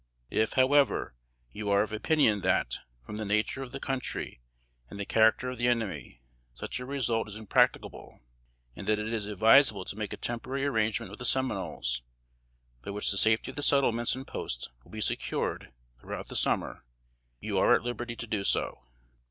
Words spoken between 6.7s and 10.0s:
a result is impracticable, and that it is advisable to